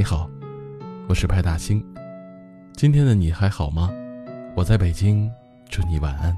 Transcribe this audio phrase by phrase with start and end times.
[0.00, 0.30] 你好，
[1.10, 1.84] 我是派大星。
[2.72, 3.90] 今天的你还好吗？
[4.56, 5.30] 我在北京，
[5.68, 6.34] 祝你晚安。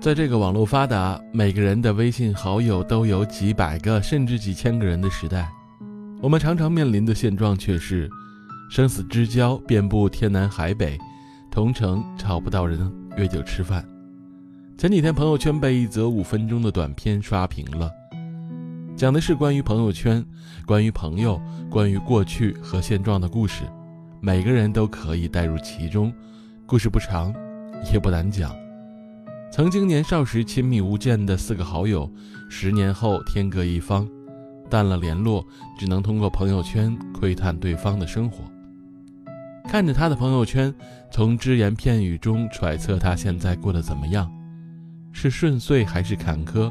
[0.00, 5.50] 在这个网络发达、每个人的微信好友都有几百个甚至几千个人的时代，
[6.22, 8.08] 我们常常面临的现状却是：
[8.70, 10.96] 生死之交遍布天南海北，
[11.50, 13.84] 同城找不到人约酒吃饭。
[14.76, 17.88] 前几天朋友圈被一则五分钟的短片刷屏了，
[18.96, 20.22] 讲的是关于朋友圈、
[20.66, 23.62] 关于朋友、关于过去和现状的故事，
[24.20, 26.12] 每个人都可以带入其中。
[26.66, 27.32] 故事不长，
[27.92, 28.54] 也不难讲。
[29.50, 32.10] 曾经年少时亲密无间的四个好友，
[32.50, 34.06] 十年后天各一方，
[34.68, 35.46] 淡了联络，
[35.78, 38.42] 只能通过朋友圈窥探对方的生活，
[39.68, 40.74] 看着他的朋友圈，
[41.12, 44.28] 从只言片语中揣测他现在过得怎么样。
[45.14, 46.70] 是顺遂还是坎坷？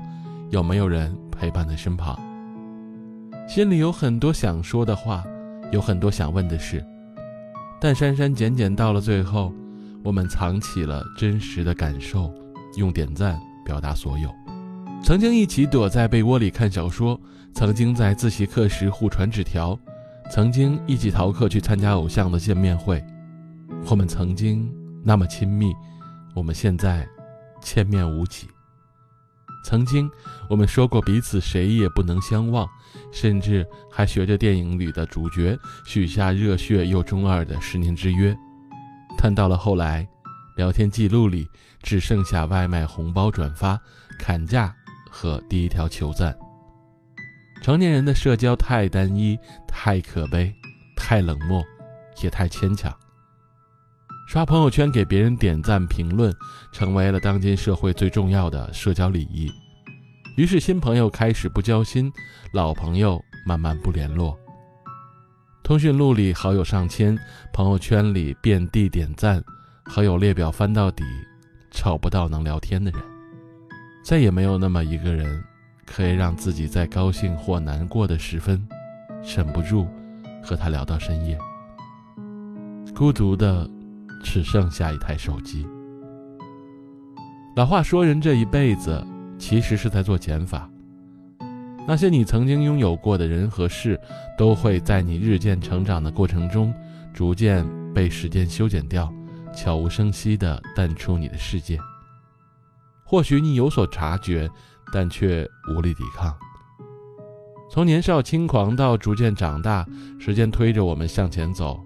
[0.51, 2.15] 有没有人陪伴在身旁？
[3.47, 5.23] 心里有很多想说的话，
[5.71, 6.85] 有很多想问的事，
[7.79, 9.51] 但删删减减到了最后，
[10.03, 12.31] 我们藏起了真实的感受，
[12.75, 14.29] 用点赞表达所有。
[15.01, 17.19] 曾经一起躲在被窝里看小说，
[17.55, 19.79] 曾经在自习课时互传纸条，
[20.29, 23.03] 曾经一起逃课去参加偶像的见面会，
[23.89, 24.69] 我们曾经
[25.01, 25.73] 那么亲密，
[26.35, 27.07] 我们现在。
[27.63, 28.47] 千面无几。
[29.65, 30.11] 曾经，
[30.49, 32.67] 我们说过彼此谁也不能相忘，
[33.13, 38.35] 甚至还学着电影里的主角许下热血又中二的十年之约。
[39.17, 40.05] 但到了后来，
[40.57, 41.47] 聊天记录里
[41.81, 43.79] 只剩下外卖红包转发、
[44.19, 44.75] 砍价
[45.09, 46.37] 和第一条求赞。
[47.61, 50.53] 成年人的社交太单一、太可悲、
[50.97, 51.63] 太冷漠，
[52.21, 52.93] 也太牵强。
[54.25, 56.33] 刷朋友圈给别人点赞评论，
[56.71, 59.51] 成为了当今社会最重要的社交礼仪。
[60.37, 62.11] 于是新朋友开始不交心，
[62.51, 64.35] 老朋友慢慢不联络。
[65.61, 67.15] 通讯录里好友上千，
[67.53, 69.43] 朋友圈里遍地点赞，
[69.85, 71.03] 好友列表翻到底，
[71.69, 72.99] 找不到能聊天的人。
[74.03, 75.43] 再也没有那么一个人，
[75.85, 78.67] 可以让自己在高兴或难过的时分，
[79.35, 79.87] 忍不住
[80.41, 81.37] 和他聊到深夜。
[82.95, 83.69] 孤独的。
[84.23, 85.67] 只剩下一台手机。
[87.55, 89.05] 老话说，人这一辈子
[89.37, 90.67] 其实是在做减法。
[91.85, 93.99] 那些你曾经拥有过的人和事，
[94.37, 96.73] 都会在你日渐成长的过程中，
[97.13, 97.63] 逐渐
[97.93, 99.13] 被时间修剪掉，
[99.53, 101.77] 悄无声息地淡出你的世界。
[103.03, 104.49] 或许你有所察觉，
[104.93, 106.33] 但却无力抵抗。
[107.69, 109.85] 从年少轻狂到逐渐长大，
[110.17, 111.83] 时间推着我们向前走，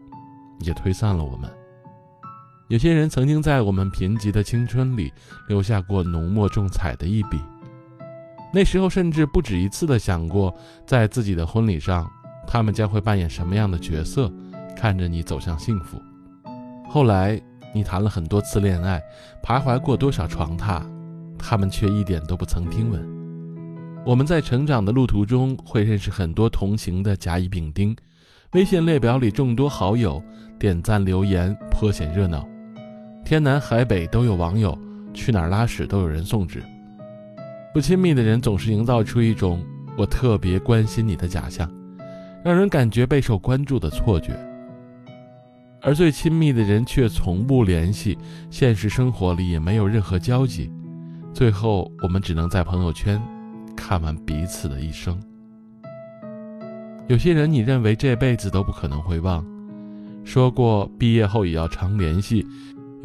[0.59, 1.49] 也推散了我们。
[2.69, 5.09] 有些人曾经在我们贫瘠的青春里
[5.47, 7.39] 留下过浓墨重彩的一笔，
[8.53, 10.53] 那时候甚至不止一次的想过，
[10.85, 12.06] 在自己的婚礼上，
[12.45, 14.29] 他们将会扮演什么样的角色，
[14.75, 15.97] 看着你走向幸福。
[16.89, 17.41] 后来
[17.73, 19.01] 你谈了很多次恋爱，
[19.41, 20.83] 徘徊过多少床榻，
[21.39, 23.01] 他们却一点都不曾听闻。
[24.06, 27.95] 我们在成长的路途中会认识很多同行的甲乙丙丁，
[28.51, 30.22] 微信列表里众多好友，
[30.59, 32.45] 点赞留言颇显热闹。
[33.27, 34.79] 天南海北都有网友，
[35.13, 36.63] 去哪儿拉屎都有人送纸。
[37.73, 39.61] 不亲密的人总是营造出一种
[39.97, 41.69] 我特别关心你的假象，
[42.41, 44.31] 让人感觉备受关注的错觉。
[45.81, 48.17] 而最亲密的人却从不联系，
[48.49, 50.71] 现实生活里也没有任何交集。
[51.33, 53.21] 最后，我们只能在朋友圈
[53.75, 55.19] 看完彼此的一生。
[57.07, 59.45] 有些人，你认为这辈子都不可能会忘，
[60.23, 62.47] 说过毕业后也要常联系。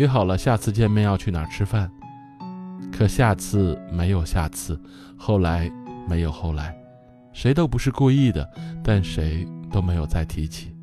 [0.02, 1.88] 约好了下次见面要去哪儿吃饭，
[2.90, 4.76] 可下次没有下次，
[5.16, 5.70] 后来
[6.08, 6.76] 没有后来，
[7.32, 8.50] 谁都不是故意的，
[8.82, 10.74] 但谁都没有再提起。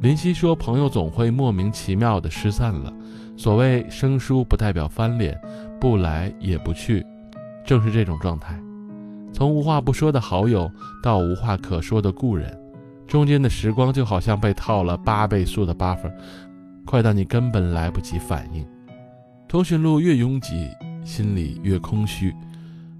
[0.00, 2.92] 林夕说：“朋友总会莫名其妙的失散了，
[3.36, 5.36] 所谓生疏不代表翻脸，
[5.80, 7.04] 不来也不去，
[7.64, 8.56] 正是这种状态。
[9.32, 10.70] 从无话不说的好友
[11.02, 12.56] 到无话可说的故人，
[13.08, 16.12] 中间的时光就好像被套了八倍速的 buffer。”
[16.86, 18.64] 快到你根本来不及反应，
[19.48, 20.70] 通讯录越拥挤，
[21.04, 22.32] 心里越空虚。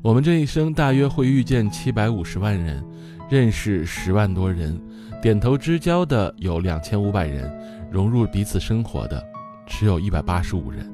[0.03, 2.85] 我们这一生大约会遇见七百五十万人，
[3.31, 4.79] 认识十万多人，
[5.23, 7.50] 点头之交的有两千五百人，
[7.91, 9.25] 融入彼此生活的
[9.67, 10.85] 只有一百八十五人。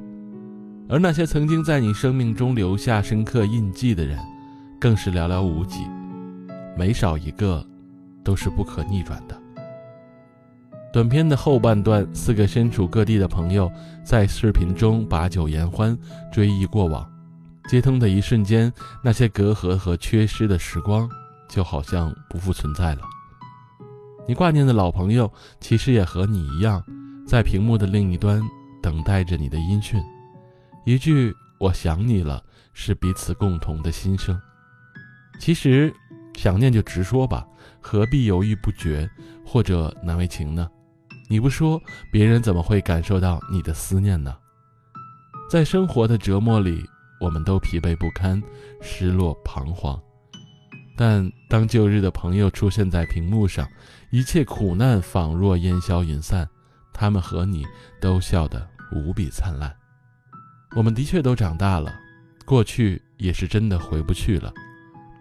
[0.88, 4.18] 而那些曾经在你生命中留下深刻印记的人，
[4.78, 5.80] 更是寥寥无几，
[6.76, 7.66] 每少一个，
[8.22, 9.41] 都是不可逆转的。
[10.92, 13.72] 短片的后半段，四个身处各地的朋友
[14.04, 15.98] 在视频中把酒言欢，
[16.30, 17.10] 追忆过往，
[17.66, 18.70] 接通的一瞬间，
[19.02, 21.08] 那些隔阂和缺失的时光，
[21.48, 23.00] 就好像不复存在了。
[24.28, 26.84] 你挂念的老朋友，其实也和你一样，
[27.26, 28.42] 在屏幕的另一端
[28.82, 29.98] 等待着你的音讯。
[30.84, 32.44] 一句“我想你了”，
[32.74, 34.38] 是彼此共同的心声。
[35.40, 35.90] 其实，
[36.34, 37.46] 想念就直说吧，
[37.80, 39.08] 何必犹豫不决
[39.42, 40.68] 或者难为情呢？
[41.32, 44.36] 你不说，别人怎么会感受到你的思念呢？
[45.48, 46.86] 在生活的折磨里，
[47.18, 48.42] 我们都疲惫不堪、
[48.82, 49.98] 失落彷徨。
[50.94, 53.66] 但当旧日的朋友出现在屏幕上，
[54.10, 56.46] 一切苦难仿若烟消云散，
[56.92, 57.64] 他们和你
[57.98, 59.74] 都笑得无比灿烂。
[60.76, 61.94] 我们的确都长大了，
[62.44, 64.52] 过去也是真的回不去了。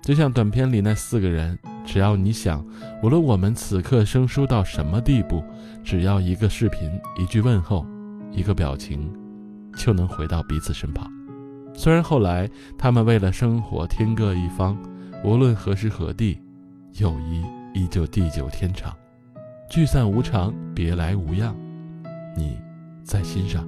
[0.02, 2.66] 就像短片里那四个人，只要你想，
[3.04, 5.44] 无论我们此刻生疏到什么地步，
[5.84, 7.86] 只要一个视频、一句问候、
[8.32, 9.12] 一个表情，
[9.76, 11.10] 就能回到彼此身旁。
[11.74, 14.78] 虽然后来他们为了生活天各一方，
[15.24, 16.40] 无论何时何地，
[16.98, 17.44] 友谊
[17.80, 18.94] 依旧地久天长。
[19.70, 21.56] 聚散无常，别来无恙，
[22.36, 22.58] 你
[23.04, 23.66] 在心上。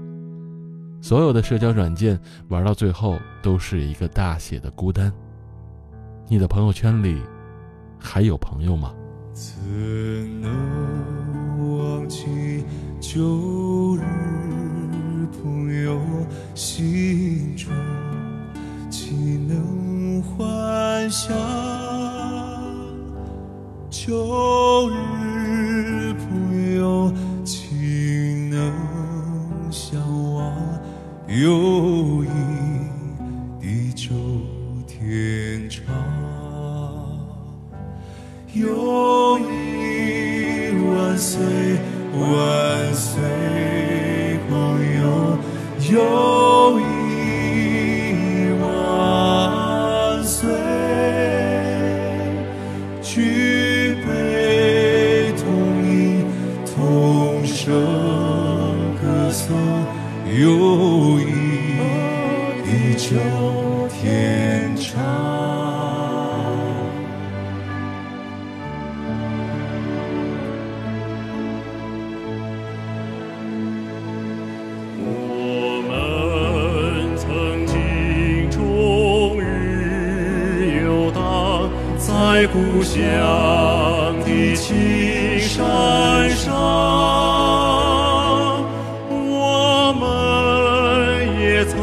[0.99, 2.19] 所有的社交软件
[2.49, 5.13] 玩到最后，都是一个大写的孤单。
[6.33, 7.21] 你的朋友圈里
[7.99, 8.91] 还有朋友吗？
[9.33, 9.53] 怎
[10.41, 10.49] 能
[11.77, 12.65] 忘记
[12.99, 14.01] 旧日
[15.31, 16.01] 朋友
[16.55, 17.71] 心中，
[18.89, 21.31] 岂能幻想
[23.91, 27.13] 旧日朋友，
[27.45, 28.73] 岂能
[29.71, 30.01] 相
[30.33, 30.51] 忘？
[31.27, 32.27] 友谊
[33.61, 34.09] 地久
[34.87, 35.83] 天长，
[38.55, 41.41] 友谊万岁
[42.13, 43.19] 万岁，
[44.47, 44.53] 朋
[45.01, 45.03] 友
[45.91, 46.42] 友
[82.43, 82.99] 在故乡
[84.25, 86.53] 的青山上，
[89.09, 90.03] 我们
[91.39, 91.79] 也曾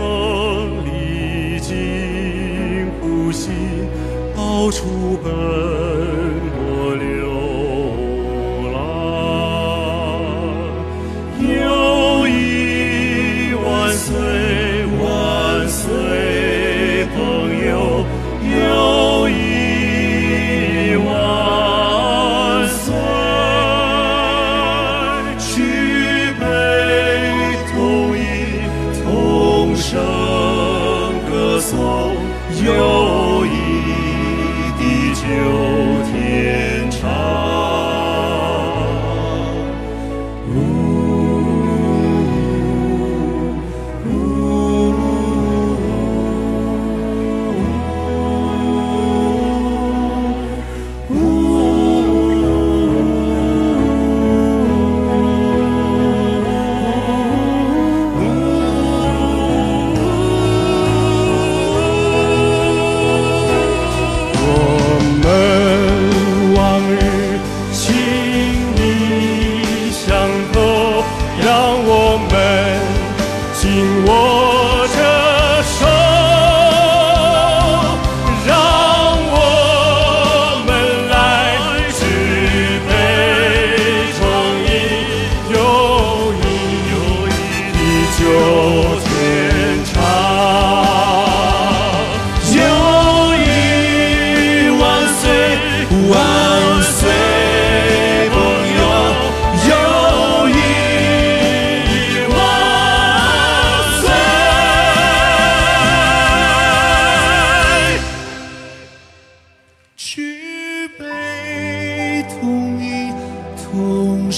[0.84, 3.88] 历尽苦辛，
[4.36, 5.32] 到处奔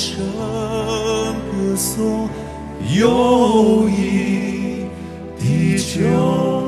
[0.03, 0.19] 声
[1.53, 2.29] 歌颂
[2.93, 4.89] 友谊
[5.39, 6.62] 地久